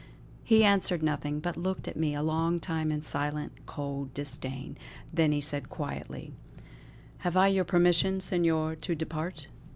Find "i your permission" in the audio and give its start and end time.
7.37-8.19